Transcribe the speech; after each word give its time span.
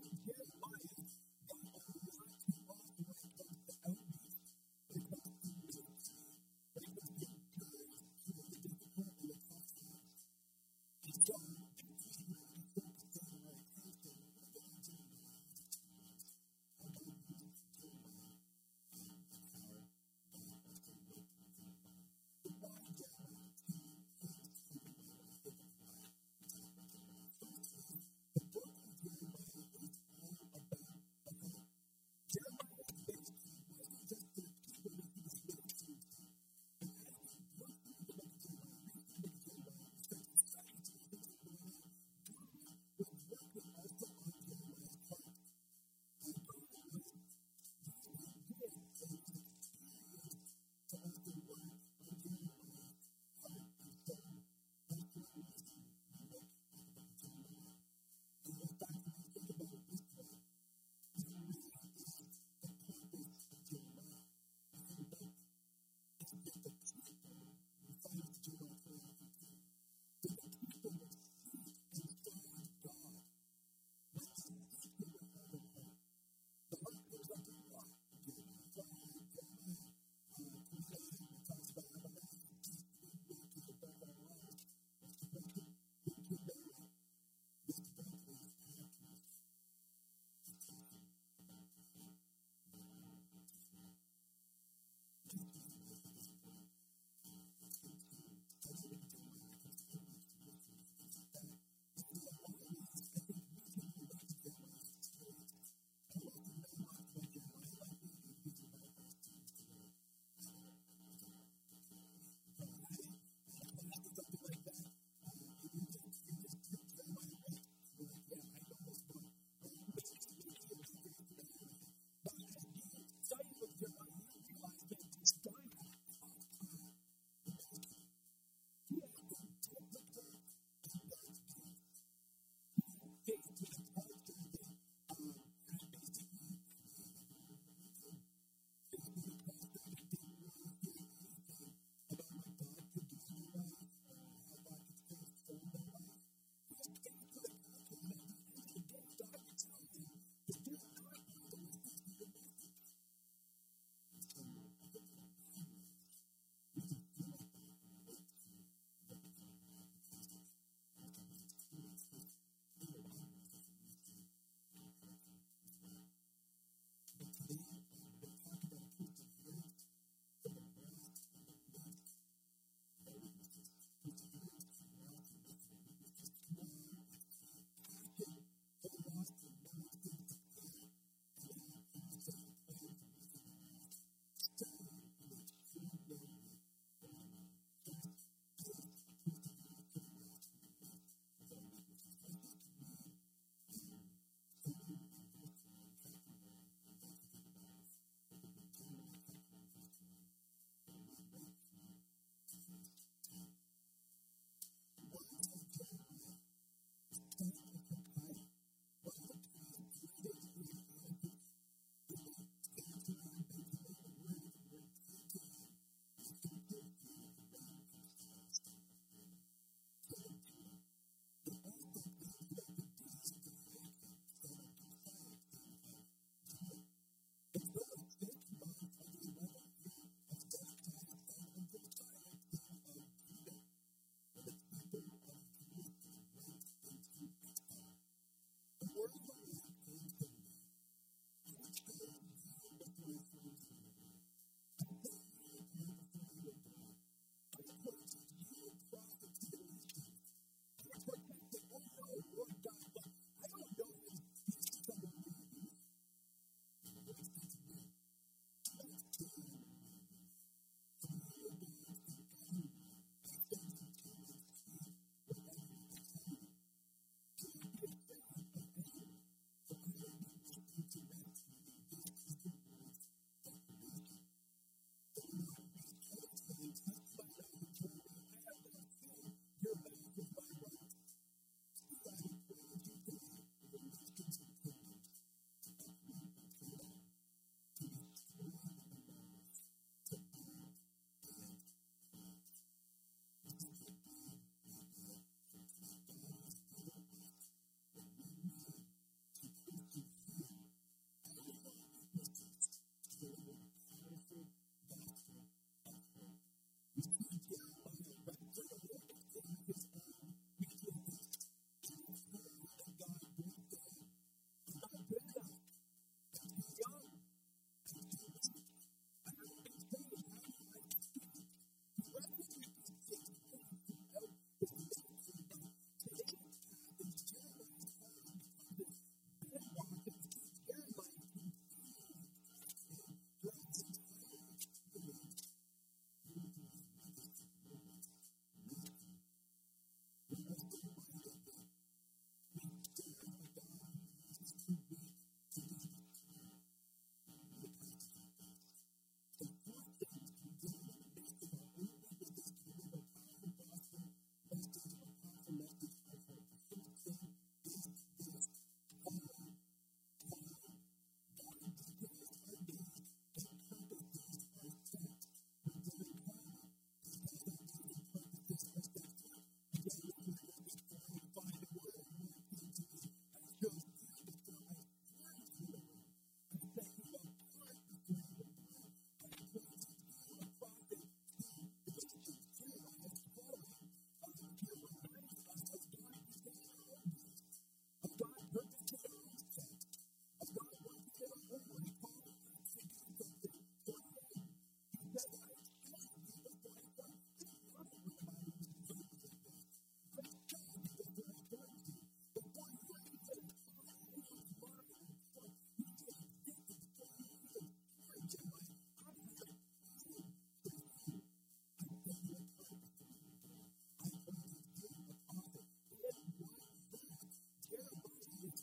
His 0.00 0.10
life 0.62 1.17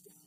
God. 0.03 0.24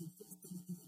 the 0.00 0.06
destiny 0.24 0.79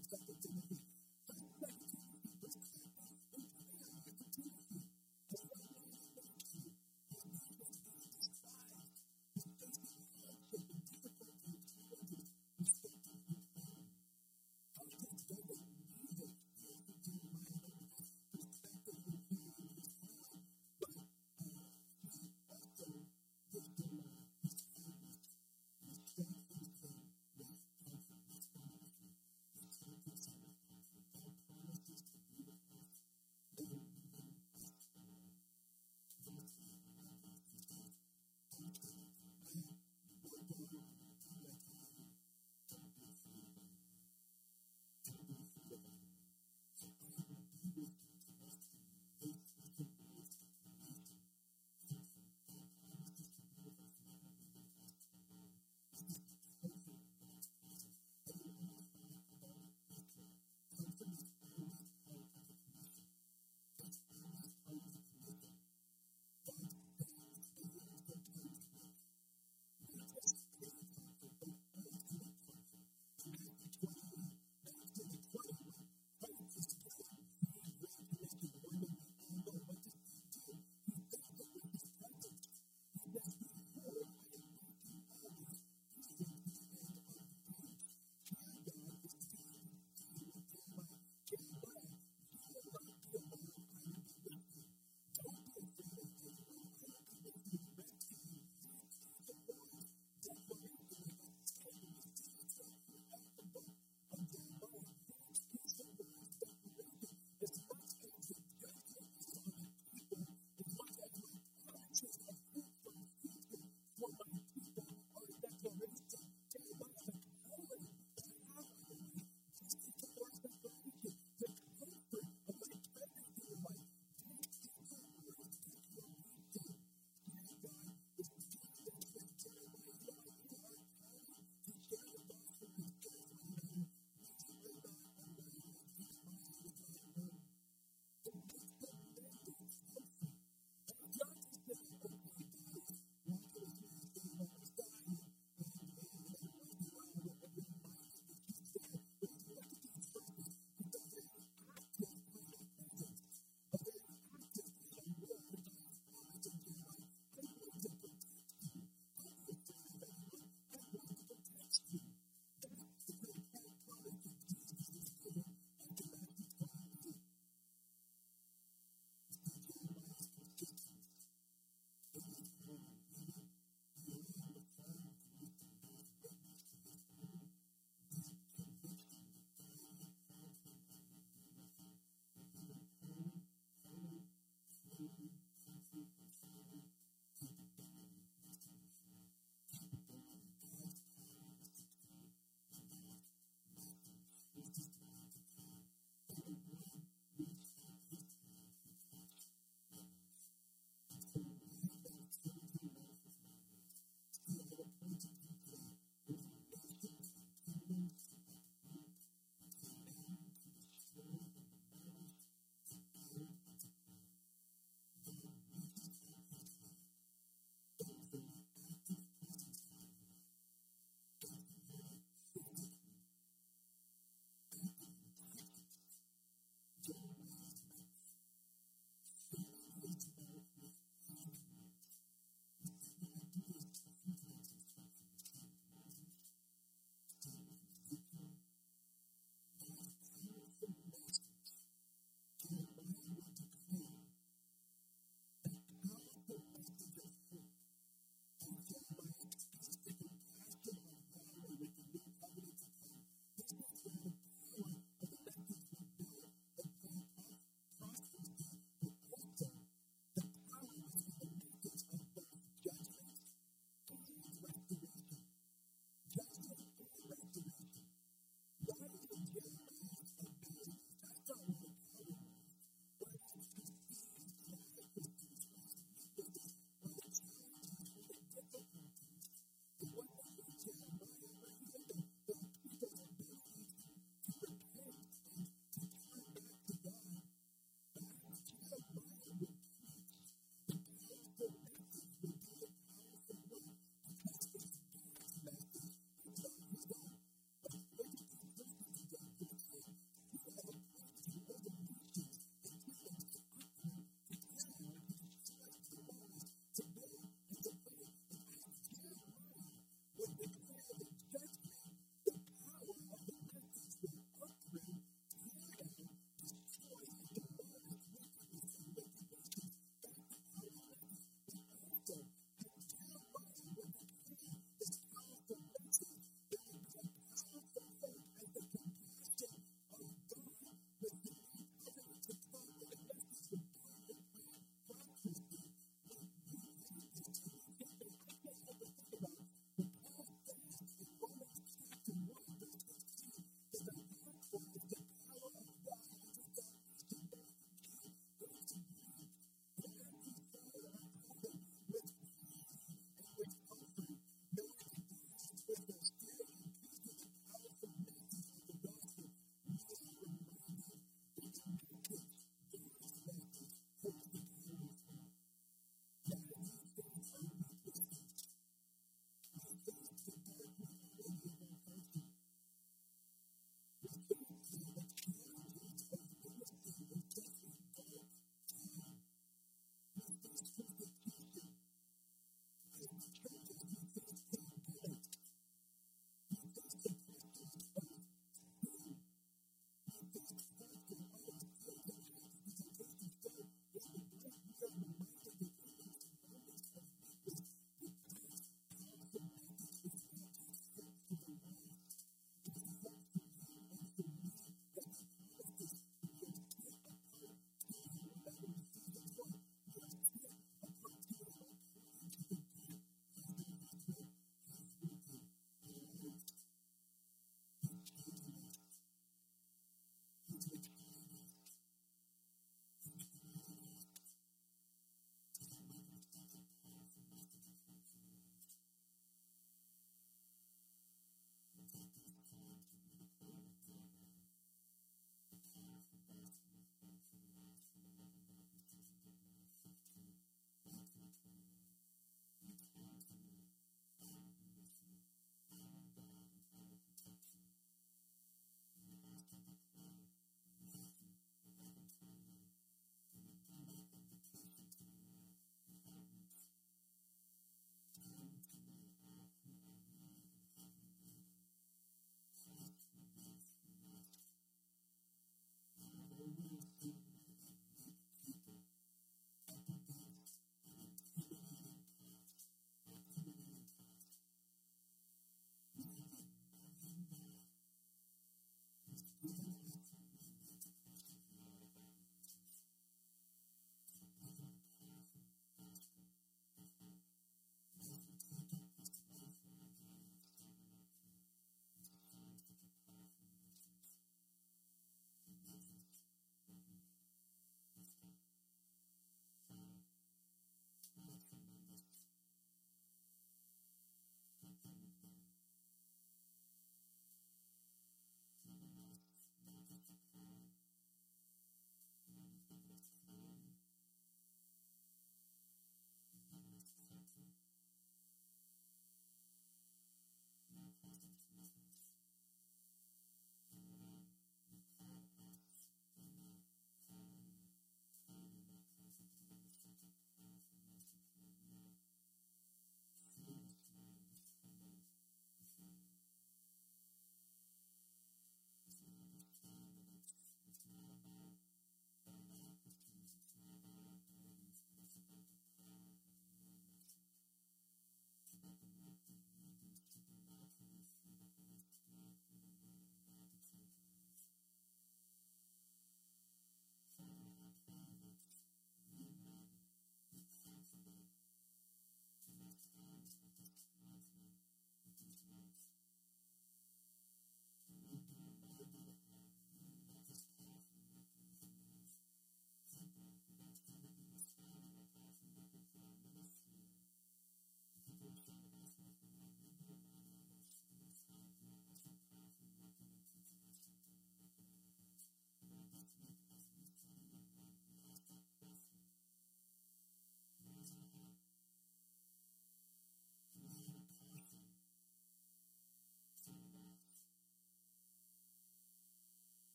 Mm-hmm. 479.65 480.02